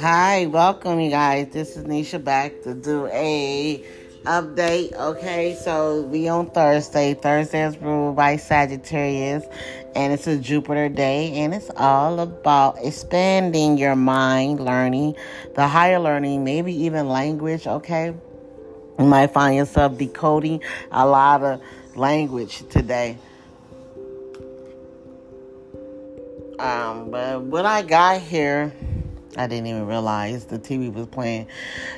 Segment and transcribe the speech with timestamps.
[0.00, 1.52] Hi, welcome you guys.
[1.52, 3.84] This is Nisha back to do a
[4.24, 4.94] update.
[4.94, 7.14] Okay, so we on Thursday.
[7.14, 9.44] Thursday is ruled by Sagittarius,
[9.94, 15.14] and it's a Jupiter day, and it's all about expanding your mind, learning
[15.54, 17.68] the higher learning, maybe even language.
[17.68, 18.12] Okay,
[18.98, 21.62] you might find yourself decoding a lot of
[21.94, 23.16] language today.
[26.60, 28.70] Um, but when I got here
[29.36, 31.46] I didn't even realize the TV was playing.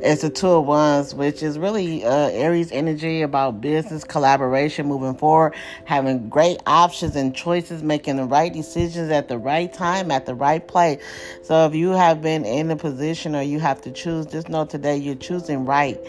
[0.00, 5.14] It's a two of wands, which is really uh, Aries energy about business collaboration moving
[5.14, 5.54] forward,
[5.84, 10.34] having great options and choices, making the right decisions at the right time, at the
[10.34, 11.00] right place.
[11.42, 14.64] So if you have been in a position or you have to choose, just know
[14.64, 16.00] today you're choosing right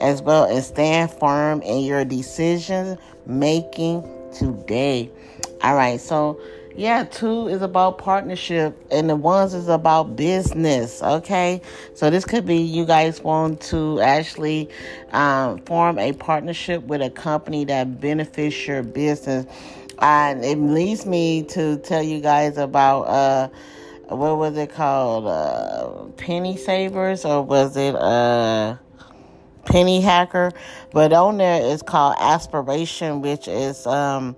[0.00, 5.10] as well and stand firm in your decision making today.
[5.62, 6.38] All right, so
[6.76, 11.02] yeah, two is about partnership, and the wands is about business.
[11.02, 11.62] Okay,
[11.94, 14.68] so this could be you guys want to actually
[15.12, 19.46] um, form a partnership with a company that benefits your business,
[20.00, 23.48] and it leads me to tell you guys about uh,
[24.14, 28.76] what was it called, uh, penny savers, or was it uh
[29.64, 30.52] penny hacker?
[30.92, 34.36] But on there it's called aspiration, which is um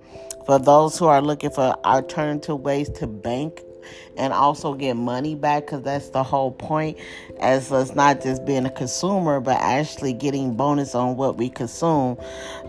[0.49, 3.61] for those who are looking for alternative ways to bank
[4.17, 6.97] and also get money back because that's the whole point
[7.39, 12.17] as us not just being a consumer but actually getting bonus on what we consume.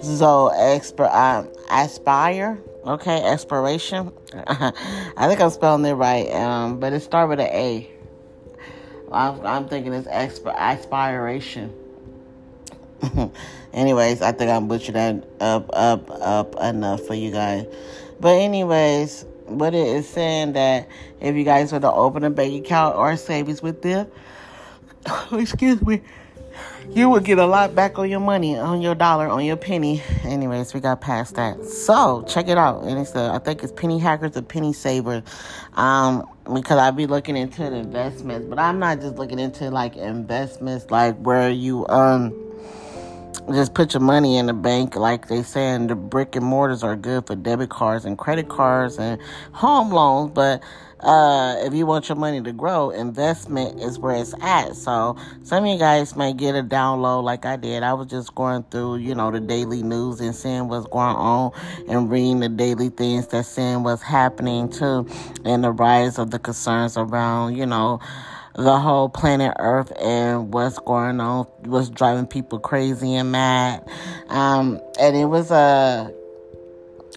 [0.01, 4.11] So exp- um, aspire okay expiration
[4.47, 7.89] i think i'm spelling it right um, but it start with an a.
[9.11, 11.73] I'm, I'm thinking it's exp- aspiration
[13.73, 17.65] anyways, I think I butchered that up, up, up enough for you guys.
[18.19, 20.87] But anyways, what it is saying that
[21.19, 24.07] if you guys were to open a bank account or savings with them,
[25.31, 26.01] excuse me,
[26.89, 30.01] you would get a lot back on your money, on your dollar, on your penny.
[30.23, 31.63] Anyways, we got past that.
[31.63, 32.83] So check it out.
[32.83, 35.23] And it's a, I think it's penny hackers or penny savers.
[35.75, 40.89] Um, because I'd be looking into investments, but I'm not just looking into like investments
[40.89, 42.48] like where you um
[43.51, 46.95] just put your money in the bank like they saying the brick and mortars are
[46.95, 49.19] good for debit cards and credit cards and
[49.53, 50.61] home loans but
[51.01, 54.75] uh, if you want your money to grow investment is where it's at.
[54.75, 57.83] So some of you guys might get a download like i did.
[57.83, 61.51] I was just going through you know the daily news and seeing what's going on
[61.87, 65.07] and reading the daily things that seeing what's happening too
[65.45, 67.99] and the rise of the concerns around you know
[68.59, 73.87] the whole planet Earth and what's going on, what's driving people crazy and mad.
[74.27, 76.13] Um, and it was a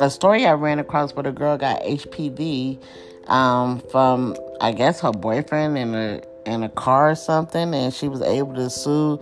[0.00, 2.80] a story I ran across where a girl got HPV
[3.26, 8.08] um, from I guess her boyfriend in a in a car or something, and she
[8.08, 9.20] was able to sue.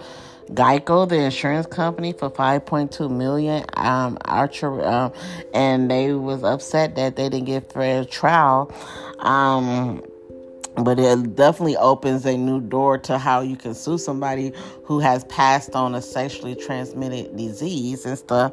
[0.50, 3.64] Geico, the insurance company, for 5.2 million.
[3.75, 5.12] Um, Archer, um,
[5.54, 8.75] and they was upset that they didn't get fair trial.
[9.20, 10.02] Um,
[10.76, 14.53] but it definitely opens a new door to how you can sue somebody
[14.84, 18.53] who has passed on a sexually transmitted disease and stuff.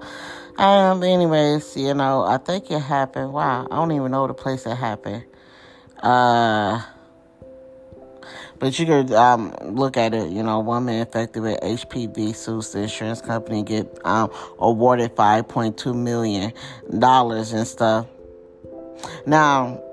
[0.58, 3.34] Um, anyways, you know, I think it happened.
[3.34, 5.24] Wow, I don't even know the place it happened.
[6.02, 6.82] Uh,
[8.60, 12.82] but you could um, look at it, you know, woman infected with HPV sues the
[12.82, 16.54] insurance company get um, awarded $5.2 million
[16.92, 18.08] and stuff.
[19.26, 19.84] Now,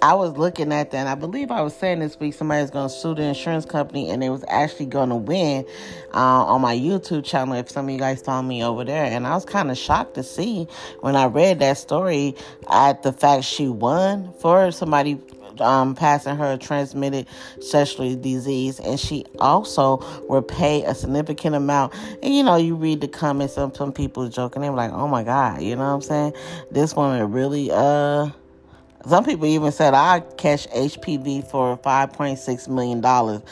[0.00, 2.88] I was looking at that, and I believe I was saying this week somebody's going
[2.88, 5.66] to sue the insurance company, and they was actually going to win
[6.14, 7.54] uh, on my YouTube channel.
[7.54, 10.14] If some of you guys follow me over there, and I was kind of shocked
[10.14, 10.68] to see
[11.00, 12.36] when I read that story
[12.70, 15.20] at the fact she won for somebody
[15.60, 17.26] um, passing her transmitted
[17.60, 19.98] sexually disease, and she also
[20.28, 21.92] will pay a significant amount.
[22.22, 25.24] And you know, you read the comments, some some people joking, they're like, "Oh my
[25.24, 26.32] God," you know what I'm saying?
[26.70, 28.30] This woman really uh
[29.06, 33.42] some people even said I catch HPV for $5.6 million.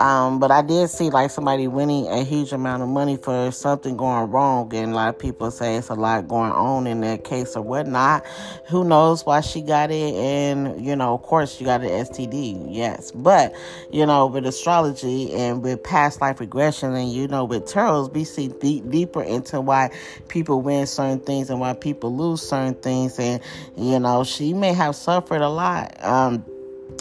[0.00, 3.98] Um, but I did see like somebody winning a huge amount of money for something
[3.98, 7.24] going wrong, and a lot of people say it's a lot going on in that
[7.24, 8.26] case or whatnot.
[8.68, 10.14] Who knows why she got it?
[10.14, 13.12] And you know, of course, she got an STD, yes.
[13.12, 13.54] But
[13.92, 18.24] you know, with astrology and with past life regression, and you know, with tarots, we
[18.24, 19.90] see deep, deeper into why
[20.28, 23.18] people win certain things and why people lose certain things.
[23.18, 23.42] And
[23.76, 26.02] you know, she may have suffered a lot.
[26.02, 26.44] Um,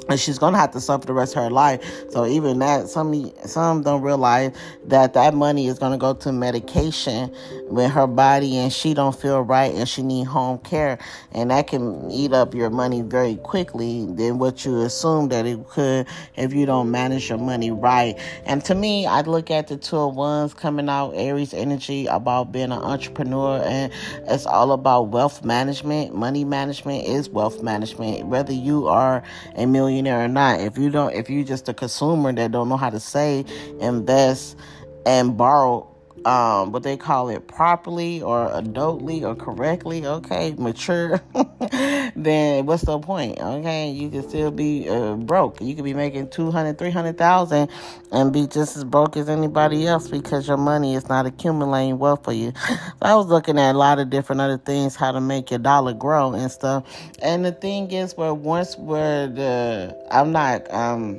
[0.10, 1.82] and she's gonna have to suffer the rest of her life.
[2.12, 4.52] So even that, some some don't realize
[4.86, 7.34] that that money is gonna go to medication
[7.70, 10.98] with her body, and she don't feel right, and she need home care,
[11.32, 15.68] and that can eat up your money very quickly than what you assume that it
[15.70, 18.18] could if you don't manage your money right.
[18.46, 22.52] And to me, I look at the two of wands coming out Aries energy about
[22.52, 23.94] being an entrepreneur, and
[24.28, 26.16] it's all about wealth management.
[26.16, 29.24] Money management is wealth management, whether you are
[29.56, 30.60] a million millionaire or not.
[30.60, 33.50] If you don't, if you just a consumer that don't know how to save,
[33.80, 34.58] invest,
[35.06, 35.88] and borrow,
[36.26, 41.22] um, what they call it properly or adultly or correctly, okay, mature,
[42.16, 43.40] then what's the point?
[43.40, 45.62] Okay, you can still be uh, broke.
[45.62, 47.70] You could be making 200, 300,000
[48.12, 52.24] and be just as broke as anybody else because your money is not accumulating wealth
[52.24, 52.54] for you.
[52.68, 55.60] so I was looking at a lot of different other things, how to make your
[55.60, 56.86] dollar grow and stuff.
[57.22, 61.16] And the thing is, where once where the I'm not um,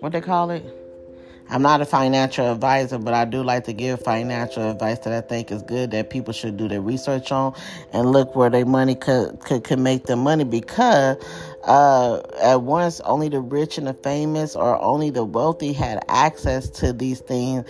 [0.00, 0.81] what they call it
[1.52, 5.20] I'm not a financial advisor, but I do like to give financial advice that I
[5.20, 7.54] think is good that people should do their research on
[7.92, 11.22] and look where their money could could, could make them money because
[11.64, 16.70] uh, at once only the rich and the famous or only the wealthy had access
[16.70, 17.66] to these things.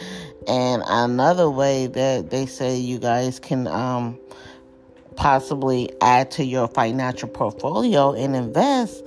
[0.47, 4.17] And another way that they say you guys can um,
[5.17, 9.03] possibly add to your financial portfolio and invest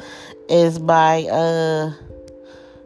[0.50, 1.94] is by uh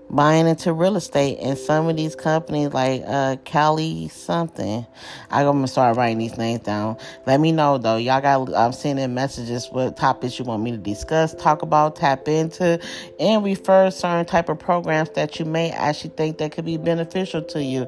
[0.10, 4.86] buying into real estate and some of these companies like uh Cali something.
[5.30, 6.98] I'm gonna start writing these names down.
[7.26, 7.98] Let me know though.
[7.98, 12.28] Y'all got I'm sending messages what topics you want me to discuss, talk about, tap
[12.28, 12.80] into,
[13.20, 17.42] and refer certain type of programs that you may actually think that could be beneficial
[17.44, 17.88] to you.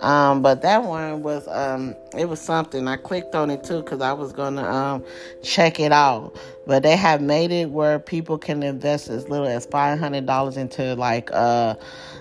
[0.00, 2.88] Um, but that one was um it was something.
[2.88, 5.04] I clicked on it too because I was gonna um
[5.42, 6.34] check it out.
[6.66, 10.56] But they have made it where people can invest as little as five hundred dollars
[10.56, 11.74] into like uh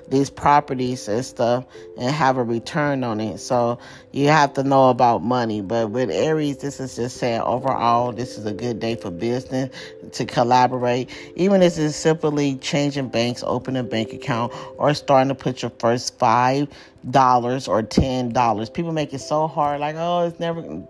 [0.09, 1.65] these properties and stuff
[1.97, 3.39] and have a return on it.
[3.39, 3.79] So
[4.11, 5.61] you have to know about money.
[5.61, 9.69] But with Aries, this is just saying overall, this is a good day for business
[10.13, 11.09] to collaborate.
[11.35, 15.71] Even if it's simply changing banks, opening a bank account, or starting to put your
[15.79, 16.67] first five
[17.09, 18.69] dollars or ten dollars.
[18.69, 20.83] People make it so hard, like, oh, it's never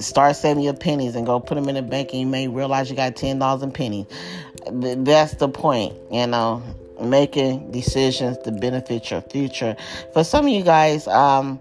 [0.00, 2.90] Start saving your pennies and go put them in the bank, and you may realize
[2.90, 4.06] you got ten dollars in pennies.
[4.68, 6.60] That's the point, you know,
[7.00, 9.76] making decisions to benefit your future.
[10.12, 11.60] For some of you guys, um,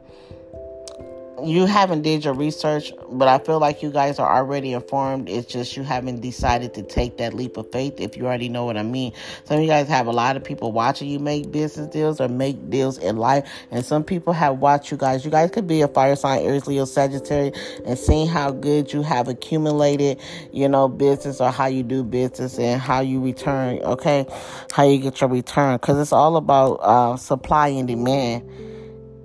[1.44, 5.30] you haven't did your research, but I feel like you guys are already informed.
[5.30, 8.00] It's just you haven't decided to take that leap of faith.
[8.00, 10.44] If you already know what I mean, some of you guys have a lot of
[10.44, 14.60] people watching you make business deals or make deals in life, and some people have
[14.60, 15.26] watched you guys.
[15.26, 19.02] You guys could be a fire sign, Aries, Leo, Sagittarius, and seeing how good you
[19.02, 20.20] have accumulated,
[20.52, 23.80] you know, business or how you do business and how you return.
[23.80, 24.26] Okay,
[24.72, 28.44] how you get your return because it's all about uh, supply and demand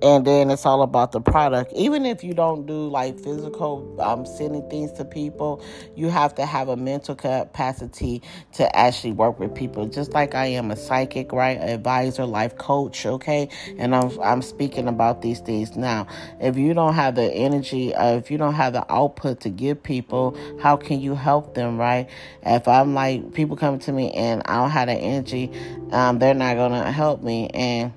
[0.02, 1.72] and then it's all about the product.
[1.74, 5.62] Even if you don't do like physical um, sending things to people
[5.96, 8.22] you have to have a mental capacity
[8.54, 9.86] to actually work with people.
[9.86, 13.48] Just like i am a psychic right advisor life coach okay?
[13.78, 15.76] And i'm, I'm speaking about these things.
[15.76, 16.06] Now
[16.40, 19.82] if you don't have the energy uh, if you don't have the output to give
[19.82, 22.08] people how can you help them right?
[22.44, 25.52] If i'm like people come to me and i don't have the energy
[25.92, 27.48] um, they're not gonna help me.
[27.48, 27.92] And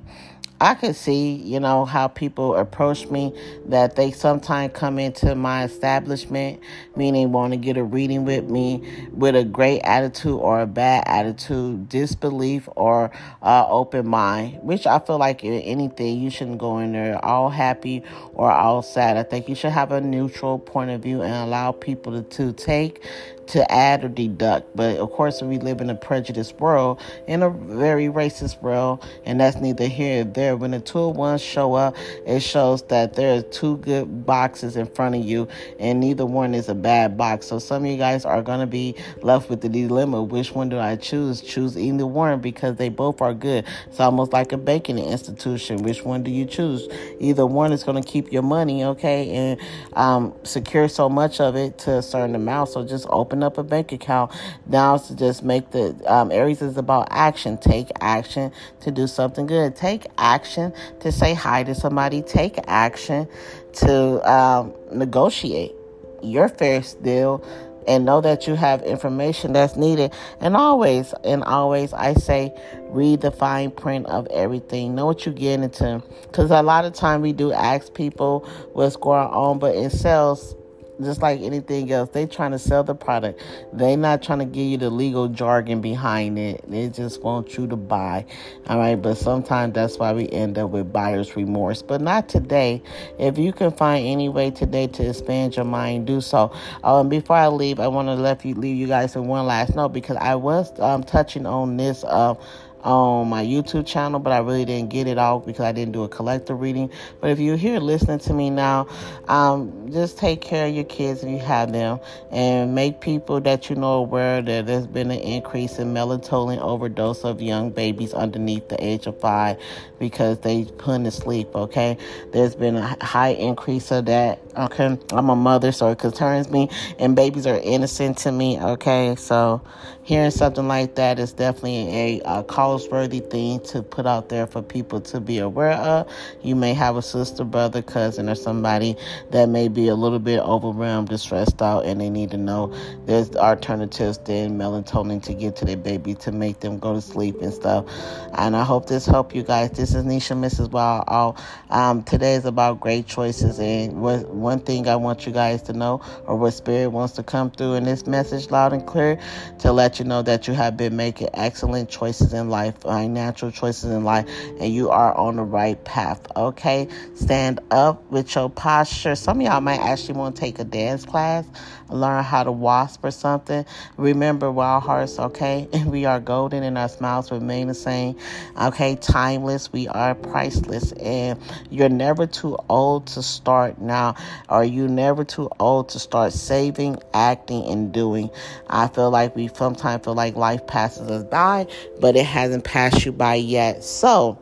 [0.64, 5.66] I could see, you know, how people approach me that they sometimes come into my
[5.66, 6.62] establishment,
[6.96, 8.82] meaning want to get a reading with me
[9.12, 13.12] with a great attitude or a bad attitude, disbelief or
[13.42, 17.50] uh, open mind, which I feel like in anything, you shouldn't go in there all
[17.50, 18.02] happy
[18.34, 19.18] or all sad.
[19.18, 22.54] I think you should have a neutral point of view and allow people to, to
[22.54, 23.06] take
[23.48, 24.76] to add or deduct.
[24.76, 29.40] But of course, we live in a prejudiced world, in a very racist world, and
[29.40, 30.58] that's neither here nor there.
[30.58, 31.96] When the two wands show up,
[32.26, 35.48] it shows that there are two good boxes in front of you,
[35.80, 37.48] and neither one is a bad box.
[37.48, 40.70] So some of you guys are going to be left with the dilemma which one
[40.70, 41.42] do I choose?
[41.42, 43.66] Choose either one because they both are good.
[43.88, 45.84] It's almost like a banking institution.
[45.84, 46.88] Which one do you choose?
[47.20, 49.60] Either one is going to keep your money, okay, and
[49.94, 52.70] um, secure so much of it to a certain amount.
[52.70, 54.32] So just open open up a bank account.
[54.68, 57.58] Now to just make the um, Aries is about action.
[57.58, 59.76] Take action to do something good.
[59.76, 62.22] Take action to say hi to somebody.
[62.22, 63.28] Take action
[63.74, 65.74] to um, negotiate
[66.22, 67.44] your fair deal
[67.88, 70.14] and know that you have information that's needed.
[70.40, 74.94] And always, and always, I say, read the fine print of everything.
[74.94, 76.04] Know what you're getting into.
[76.22, 80.56] Because a lot of time we do ask people what's going on, but in sales,
[81.02, 82.10] just like anything else.
[82.10, 83.42] They trying to sell the product.
[83.72, 86.64] They not trying to give you the legal jargon behind it.
[86.70, 88.26] They just want you to buy.
[88.68, 91.82] All right, but sometimes that's why we end up with buyer's remorse.
[91.82, 92.82] But not today.
[93.20, 96.54] If you can find any way today to expand your mind, do so.
[96.84, 99.76] Um, before I leave, I want to let you leave you guys with one last
[99.76, 102.04] note because I was um touching on this.
[102.04, 102.36] Uh,
[102.84, 106.04] on my YouTube channel, but I really didn't get it all because I didn't do
[106.04, 106.90] a collective reading.
[107.22, 108.88] But if you're here listening to me now,
[109.28, 112.00] um, just take care of your kids if you have them
[112.32, 117.24] and make people that you know aware that there's been an increase in melatonin overdose
[117.24, 119.60] of young babies underneath the age of five
[120.00, 121.98] because they put to sleep, okay?
[122.32, 124.98] There's been a high increase of that, okay?
[125.12, 129.16] I'm a mother, so it concerns me, and babies are innocent to me, okay?
[129.16, 129.62] So
[130.04, 134.64] hearing something like that is definitely a, a cause-worthy thing to put out there for
[134.64, 136.12] people to be aware of.
[136.42, 138.98] You may have a sister, brother, cousin, or somebody
[139.30, 142.74] that may be a little bit overwhelmed or stressed out, and they need to know
[143.06, 147.40] there's alternatives than melatonin to get to their baby to make them go to sleep
[147.44, 147.86] and stuff.
[148.34, 149.70] And I hope this helped you guys.
[149.70, 150.72] This is Nisha Mrs.
[150.72, 151.38] Wild.
[151.70, 155.74] Um, today is about great choices, and what, one thing I want you guys to
[155.74, 159.20] know, or what Spirit wants to come through in this message loud and clear,
[159.60, 163.52] to let you know that you have been making excellent choices in life, financial uh,
[163.52, 164.28] choices in life,
[164.60, 166.26] and you are on the right path.
[166.36, 169.16] Okay, stand up with your posture.
[169.16, 171.46] Some of y'all might actually want to take a dance class,
[171.90, 173.66] learn how to wasp or something.
[173.98, 175.68] Remember, wild hearts, okay?
[175.86, 178.18] we are golden and our smiles remain the same.
[178.60, 179.72] Okay, timeless.
[179.72, 181.40] We are priceless, and
[181.70, 184.16] you're never too old to start now.
[184.50, 188.30] Are you never too old to start saving, acting, and doing?
[188.70, 191.68] I feel like we sometimes feel like life passes us by,
[192.00, 193.84] but it hasn't passed you by yet.
[193.84, 194.38] So,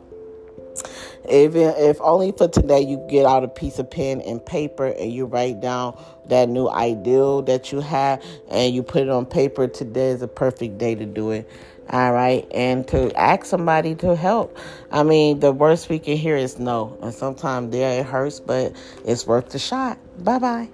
[1.24, 5.10] if if only for today you get out a piece of pen and paper and
[5.10, 9.66] you write down that new ideal that you have and you put it on paper,
[9.66, 11.48] today is a perfect day to do it.
[11.90, 14.56] All right, and to ask somebody to help.
[14.90, 18.74] I mean, the worst we can hear is no, and sometimes there it hurts, but
[19.04, 19.98] it's worth the shot.
[20.22, 20.68] Bye bye.